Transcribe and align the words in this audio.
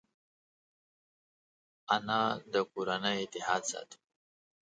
انا 1.95 2.21
د 2.53 2.55
کورنۍ 2.71 3.15
اتحاد 3.23 3.61
ساتي 3.71 3.97